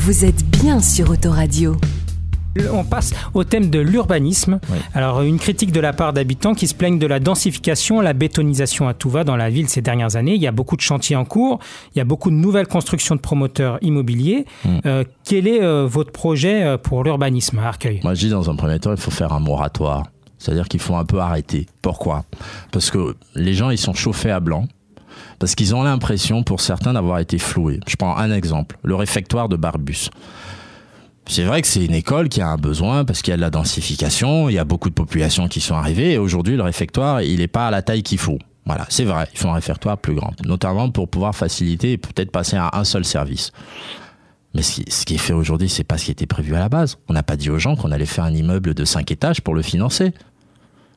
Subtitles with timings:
[0.00, 1.76] Vous êtes bien sur Autoradio.
[2.72, 4.58] On passe au thème de l'urbanisme.
[4.94, 8.88] Alors, une critique de la part d'habitants qui se plaignent de la densification, la bétonisation
[8.88, 10.34] à tout va dans la ville ces dernières années.
[10.34, 11.58] Il y a beaucoup de chantiers en cours,
[11.94, 14.46] il y a beaucoup de nouvelles constructions de promoteurs immobiliers.
[14.64, 14.78] Hmm.
[14.86, 18.00] Euh, quel est euh, votre projet euh, pour l'urbanisme à Arcueil?
[18.02, 20.04] Moi, je dis dans un premier temps, il faut faire un moratoire.
[20.38, 21.66] C'est-à-dire qu'il faut un peu arrêter.
[21.82, 22.24] Pourquoi?
[22.72, 24.66] Parce que les gens, ils sont chauffés à blanc
[25.40, 27.80] parce qu'ils ont l'impression, pour certains, d'avoir été floués.
[27.88, 30.10] Je prends un exemple, le réfectoire de Barbus.
[31.26, 33.40] C'est vrai que c'est une école qui a un besoin parce qu'il y a de
[33.40, 37.22] la densification, il y a beaucoup de populations qui sont arrivées et aujourd'hui le réfectoire,
[37.22, 38.38] il n'est pas à la taille qu'il faut.
[38.66, 42.30] Voilà, c'est vrai, il faut un réfectoire plus grand, notamment pour pouvoir faciliter et peut-être
[42.30, 43.50] passer à un seul service.
[44.54, 46.98] Mais ce qui, est fait aujourd'hui, c'est pas ce qui était prévu à la base.
[47.08, 49.54] On n'a pas dit aux gens qu'on allait faire un immeuble de 5 étages pour
[49.54, 50.12] le financer.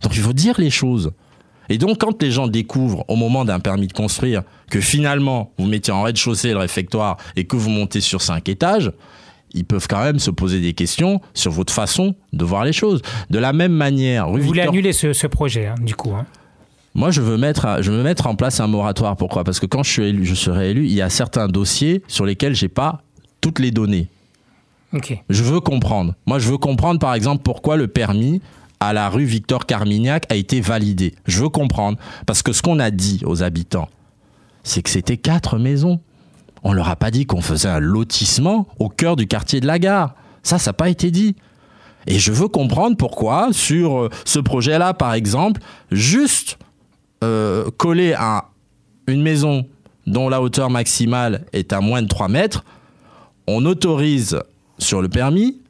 [0.00, 1.12] Donc il faut dire les choses.
[1.72, 5.64] Et donc quand les gens découvrent au moment d'un permis de construire que finalement vous
[5.64, 8.92] mettez en rez-de-chaussée le réfectoire et que vous montez sur 5 étages,
[9.54, 13.00] ils peuvent quand même se poser des questions sur votre façon de voir les choses.
[13.30, 16.12] De la même manière, vous voulez annuler ce, projet, hein, du coup.
[16.14, 16.26] Hein.
[16.94, 19.16] Moi, je veux mettre, je veux mettre en place un moratoire.
[19.16, 19.42] Pourquoi?
[19.42, 22.26] Parce que quand je suis élu, je serai élu, il y a certains dossiers sur
[22.26, 23.00] lesquels j'ai pas
[23.40, 24.08] toutes les données.
[25.30, 26.14] Je veux comprendre.
[26.26, 28.42] Moi, je veux comprendre, par exemple, pourquoi le permis
[28.82, 31.14] à la rue Victor Carmignac a été validé.
[31.26, 31.98] Je veux comprendre.
[32.26, 33.88] Parce que ce qu'on a dit aux habitants,
[34.64, 36.00] c'est que c'était quatre maisons.
[36.64, 39.78] On leur a pas dit qu'on faisait un lotissement au cœur du quartier de la
[39.78, 40.16] gare.
[40.42, 41.36] Ça, ça n'a pas été dit.
[42.08, 45.60] Et je veux comprendre pourquoi, sur euh, ce projet-là, par exemple,
[45.92, 46.58] juste
[47.22, 48.46] euh, coller à
[49.06, 49.64] une maison
[50.08, 52.64] dont la hauteur maximale est à moins de 3 mètres,
[53.46, 54.40] on autorise
[54.78, 55.61] sur le permis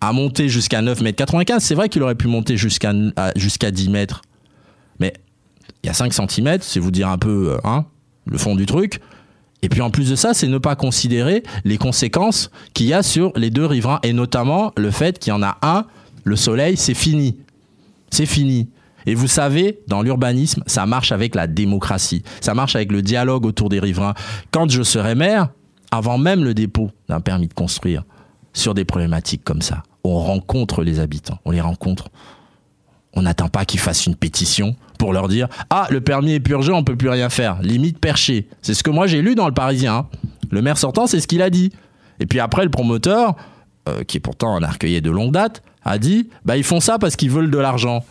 [0.00, 1.62] à monter jusqu'à 9 mètres 95.
[1.62, 2.92] C'est vrai qu'il aurait pu monter jusqu'à
[3.36, 4.22] jusqu'à 10 mètres.
[4.98, 5.12] Mais
[5.82, 7.84] il y a 5 cm, c'est vous dire un peu euh, hein,
[8.26, 9.00] le fond du truc.
[9.62, 13.02] Et puis en plus de ça, c'est ne pas considérer les conséquences qu'il y a
[13.02, 15.84] sur les deux riverains, et notamment le fait qu'il y en a un,
[16.24, 17.38] le soleil, c'est fini.
[18.10, 18.70] C'est fini.
[19.06, 23.46] Et vous savez, dans l'urbanisme, ça marche avec la démocratie, ça marche avec le dialogue
[23.46, 24.14] autour des riverains.
[24.50, 25.50] Quand je serai maire,
[25.90, 28.04] avant même le dépôt d'un permis de construire,
[28.52, 32.08] sur des problématiques comme ça, on rencontre les habitants, on les rencontre.
[33.12, 36.72] On n'attend pas qu'ils fassent une pétition pour leur dire Ah, le permis est purgé,
[36.72, 37.60] on peut plus rien faire.
[37.62, 38.48] Limite perché.
[38.62, 39.94] C'est ce que moi j'ai lu dans le Parisien.
[39.94, 40.06] Hein.
[40.50, 41.72] Le maire sortant, c'est ce qu'il a dit.
[42.20, 43.34] Et puis après, le promoteur,
[43.88, 46.98] euh, qui est pourtant un arcueillier de longue date, a dit Bah, ils font ça
[46.98, 48.04] parce qu'ils veulent de l'argent.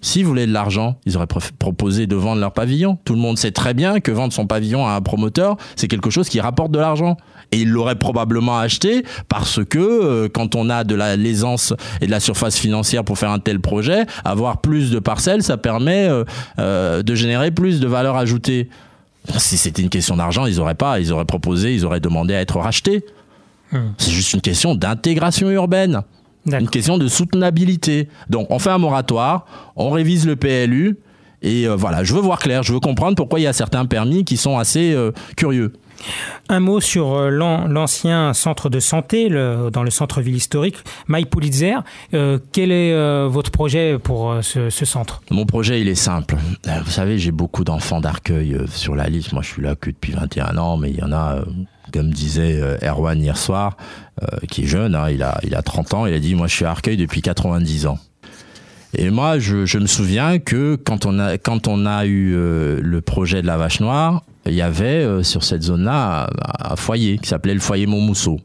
[0.00, 2.98] S'ils voulaient de l'argent, ils auraient proposé de vendre leur pavillon.
[3.04, 6.10] Tout le monde sait très bien que vendre son pavillon à un promoteur, c'est quelque
[6.10, 7.16] chose qui rapporte de l'argent.
[7.50, 12.06] Et ils l'auraient probablement acheté parce que euh, quand on a de la l'aisance et
[12.06, 16.08] de la surface financière pour faire un tel projet, avoir plus de parcelles, ça permet
[16.08, 16.24] euh,
[16.58, 18.68] euh, de générer plus de valeur ajoutée.
[19.36, 22.40] Si c'était une question d'argent, ils auraient pas, ils auraient proposé, ils auraient demandé à
[22.40, 23.04] être rachetés.
[23.72, 23.92] Hmm.
[23.98, 26.02] C'est juste une question d'intégration urbaine.
[26.52, 28.08] Une question de soutenabilité.
[28.30, 30.98] Donc on fait un moratoire, on révise le PLU,
[31.42, 33.86] et euh, voilà, je veux voir clair, je veux comprendre pourquoi il y a certains
[33.86, 35.72] permis qui sont assez euh, curieux.
[36.48, 40.76] Un mot sur euh, l'ancien centre de santé dans le centre-ville historique,
[41.06, 41.76] Mike Pulitzer.
[42.10, 45.22] quel est votre projet pour ce, centre?
[45.30, 46.36] Mon projet, il est simple.
[46.84, 49.32] Vous savez, j'ai beaucoup d'enfants d'Arcueil sur la liste.
[49.32, 51.42] Moi, je suis là que depuis 21 ans, mais il y en a
[51.92, 53.76] comme disait euh, Erwan hier soir,
[54.22, 56.46] euh, qui est jeune, hein, il, a, il a 30 ans, il a dit Moi,
[56.46, 57.98] je suis à Arcueil depuis 90 ans.
[58.94, 63.00] Et moi, je, me souviens que quand on a, quand on a eu euh, le
[63.00, 67.52] projet de la vache noire, il y avait sur cette zone-là un, foyer qui s'appelait
[67.52, 68.40] le foyer Montmousseau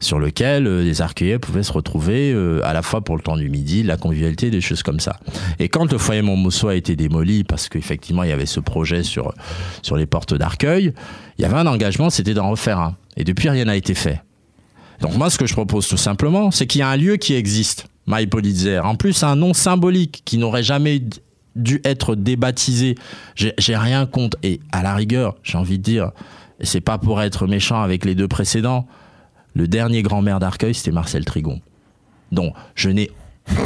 [0.00, 3.36] sur lequel euh, les arcueillers pouvaient se retrouver euh, à la fois pour le temps
[3.36, 5.18] du midi, la convivialité, des choses comme ça.
[5.58, 9.02] Et quand le foyer Montmousseau a été démoli, parce qu'effectivement il y avait ce projet
[9.02, 9.34] sur,
[9.82, 10.92] sur les portes d'Arcueil,
[11.38, 12.96] il y avait un engagement, c'était d'en refaire un.
[13.16, 14.22] Et depuis, rien n'a été fait.
[15.00, 17.34] Donc moi, ce que je propose tout simplement, c'est qu'il y a un lieu qui
[17.34, 18.80] existe, Maïpolitzer.
[18.84, 21.02] En plus, un nom symbolique qui n'aurait jamais
[21.56, 22.94] dû être débaptisé.
[23.34, 24.38] J'ai rien contre.
[24.42, 26.10] Et à la rigueur, j'ai envie de dire,
[26.60, 28.86] c'est pas pour être méchant avec les deux précédents,
[29.58, 31.60] le dernier grand-mère d'Arcueil, c'était Marcel Trigon.
[32.30, 33.10] Donc, je n'ai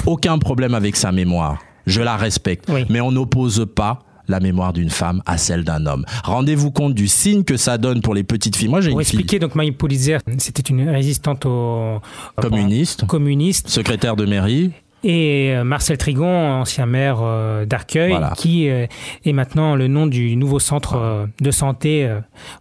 [0.07, 1.59] aucun problème avec sa mémoire.
[1.87, 2.71] Je la respecte.
[2.89, 6.07] Mais on n'oppose pas la mémoire d'une femme à celle d'un homme.
[6.25, 8.69] Rendez-vous compte du signe que ça donne pour les petites filles.
[8.69, 12.01] Moi, j'ai une expliquer, donc Maï Pulitzer, c'était une résistante au
[12.37, 14.73] communiste, communiste, secrétaire de mairie.
[15.05, 18.87] Et euh, Marcel Trigon, ancien maire euh, d'Arcueil, qui euh,
[19.25, 22.09] est maintenant le nom du nouveau centre de santé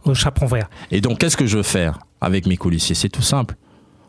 [0.05, 0.69] au Chaperon Vert.
[0.91, 2.95] Et donc, qu'est-ce que je veux faire avec mes coulissiers?
[2.95, 3.55] C'est tout simple.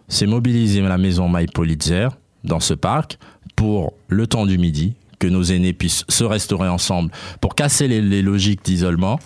[0.08, 2.08] C'est mobiliser la maison Maïpolitzer
[2.44, 3.18] dans ce parc
[3.56, 8.22] pour le temps du midi, que nos aînés puissent se restaurer ensemble, pour casser les,
[8.22, 9.18] logiques d'isolement.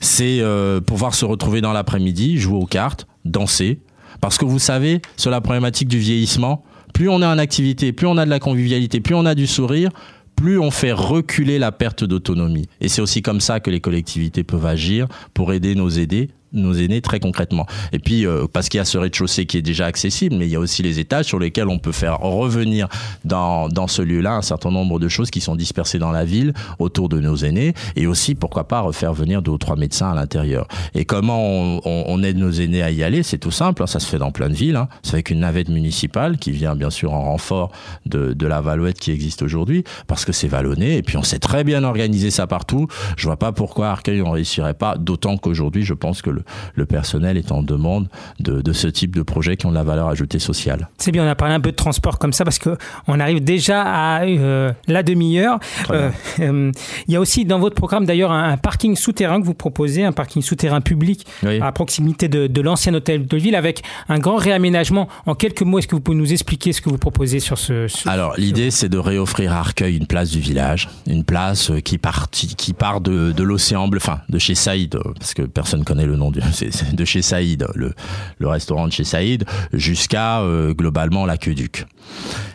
[0.00, 3.80] C'est euh, pouvoir se retrouver dans l'après-midi, jouer aux cartes, danser,
[4.20, 8.06] Parce que vous savez, sur la problématique du vieillissement, plus on est en activité, plus
[8.06, 9.90] on a de la convivialité, plus on a du sourire,
[10.36, 12.66] plus on fait reculer la perte d'autonomie.
[12.80, 16.74] Et c'est aussi comme ça que les collectivités peuvent agir pour aider nos aidés nos
[16.74, 17.66] aînés très concrètement.
[17.92, 20.50] Et puis, euh, parce qu'il y a ce rez-de-chaussée qui est déjà accessible, mais il
[20.50, 22.88] y a aussi les étages sur lesquels on peut faire revenir
[23.24, 26.52] dans, dans ce lieu-là un certain nombre de choses qui sont dispersées dans la ville
[26.78, 30.14] autour de nos aînés, et aussi, pourquoi pas, refaire venir deux ou trois médecins à
[30.14, 30.66] l'intérieur.
[30.94, 33.22] Et comment on, aide nos aînés à y aller?
[33.22, 34.80] C'est tout simple, hein, ça se fait dans plein de villes.
[35.02, 37.72] C'est avec une navette municipale qui vient bien sûr en renfort
[38.06, 41.38] de, de la Valouette qui existe aujourd'hui, parce que c'est vallonné, et puis on sait
[41.38, 42.88] très bien organiser ça partout.
[43.16, 46.39] Je vois pas pourquoi Arcueil on réussirait pas, d'autant qu'aujourd'hui, je pense que le
[46.74, 48.08] le, personnel est en demande
[48.40, 50.88] de, ce type de projets qui ont de la valeur ajoutée sociale.
[50.98, 53.82] C'est bien, on a parlé un peu de transport comme ça parce qu'on arrive déjà
[53.82, 55.58] à euh, la demi-heure.
[55.90, 56.10] Euh,
[56.40, 56.72] euh,
[57.06, 60.12] il y a aussi dans votre programme d'ailleurs un, parking souterrain que vous proposez, un
[60.12, 61.26] parking souterrain public
[61.60, 65.08] à proximité de, l'ancien hôtel de ville avec un grand réaménagement.
[65.26, 67.86] En quelques mots, est-ce que vous pouvez nous expliquer ce que vous proposez sur ce...
[68.08, 72.28] Alors l'idée c'est de réoffrir à Arcueil une place du village, une place qui, part,
[72.30, 76.16] qui part de, de l'océan bleu, enfin de chez Saïd, parce que personne connaît le
[76.16, 76.29] nom
[76.92, 77.92] de chez Saïd, le,
[78.38, 81.86] le, restaurant de chez Saïd, jusqu'à euh, globalement l'aqueduc.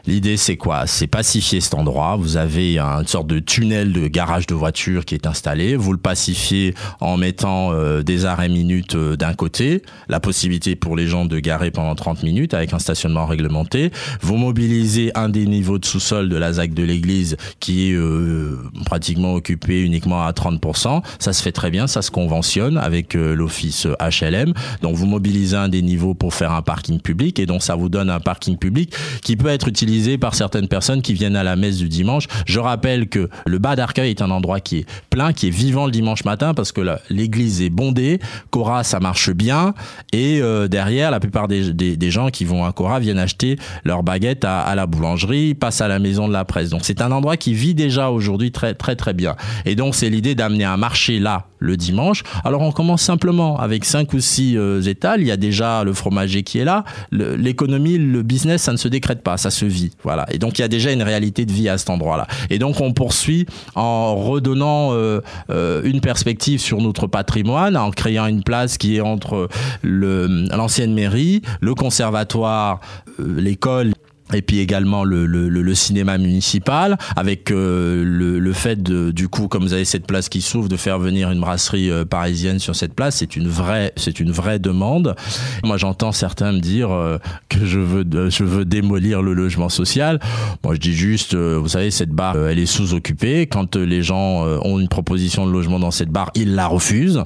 [0.08, 0.86] L'idée, c'est quoi?
[0.86, 2.16] C'est pacifier cet endroit.
[2.16, 5.76] Vous avez une sorte de tunnel de garage de voiture qui est installé.
[5.76, 10.96] Vous le pacifiez en mettant euh, des arrêts minutes euh, d'un côté, la possibilité pour
[10.96, 13.90] les gens de garer pendant 30 minutes avec un stationnement réglementé.
[14.22, 18.60] Vous mobilisez un des niveaux de sous-sol de la ZAC de l'église qui est euh,
[18.86, 21.02] pratiquement occupé uniquement à 30%.
[21.18, 24.54] Ça se fait très bien, ça se conventionne avec l'office HLM.
[24.84, 27.90] Donc vous mobilisez un des niveaux pour faire un parking public et donc ça vous
[27.90, 28.94] donne un parking public
[29.24, 32.28] qui peut être utilisé par certaines personnes qui viennent à la messe du dimanche.
[32.46, 35.86] Je rappelle que le bas d'Arcueil est un endroit qui est plein, qui est vivant
[35.86, 38.20] le dimanche matin parce que l'église est bondée,
[38.52, 39.74] Cora ça marche bien
[40.12, 44.46] et euh, derrière la plupart des, gens qui vont à Cora viennent acheter leurs baguettes
[44.46, 46.70] à, à, la boulangerie, passent à la maison de la presse.
[46.70, 49.36] Donc c'est un endroit qui vit déjà aujourd'hui très très très bien.
[49.66, 52.24] Et donc c'est l'idée d'amener un marché là le dimanche.
[52.44, 55.22] Alors on commence simplement avec cinq ou six euh, étals.
[55.22, 56.84] Il y a déjà le fromager qui est là.
[57.12, 59.92] L'économie, le, business, ça ne se décrète pas, ça se vit.
[60.04, 60.26] Voilà.
[60.32, 62.28] Et donc il y a déjà une réalité de vie à cet endroit-là.
[62.50, 68.28] Et donc on poursuit en redonnant euh, euh, une perspective sur notre patrimoine, en créant
[68.28, 69.48] une place qui est entre
[69.84, 72.80] l'ancienne mairie, le conservatoire,
[73.20, 73.94] l'école
[74.34, 79.28] et puis également le, le, le, cinéma municipal avec euh, le, le, fait de, du
[79.28, 82.58] coup comme vous avez cette place qui s'ouvre de faire venir une brasserie euh, parisienne
[82.58, 85.16] sur cette place c'est une vraie c'est une vraie demande.
[85.64, 87.20] Moi j'entends certains me dire euh,
[87.50, 90.20] que je veux je veux démolir le logement social.
[90.64, 93.46] Moi je dis juste vous savez cette barre elle est sous-occupée.
[93.46, 97.24] Quand les gens ont une proposition de logement dans cette barre ils la refusent.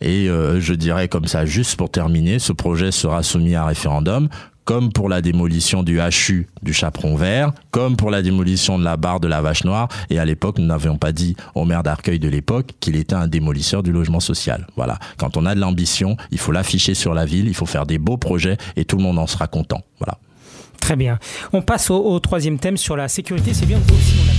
[0.00, 4.28] Et je dirais comme ça juste pour terminer ce projet sera soumis à référendum
[4.70, 8.96] comme pour la démolition du HU du chaperon vert, comme pour la démolition de la
[8.96, 9.88] barre de la vache noire.
[10.10, 13.26] Et à l'époque, nous n'avions pas dit au maire d'Arcueil de l'époque qu'il était un
[13.26, 14.68] démolisseur du logement social.
[14.76, 15.00] Voilà.
[15.16, 17.98] Quand on a de l'ambition, il faut l'afficher sur la ville, il faut faire des
[17.98, 19.82] beaux projets et tout le monde en sera content.
[19.98, 20.18] Voilà.
[20.80, 21.18] Très bien.
[21.52, 23.54] On passe au, troisième thème sur la sécurité.
[23.54, 24.29] C'est bien aussi